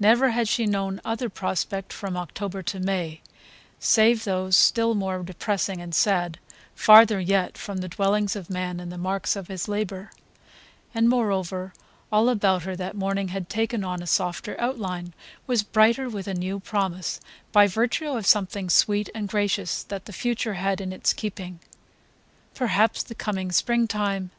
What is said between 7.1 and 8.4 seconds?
yet from the dwellings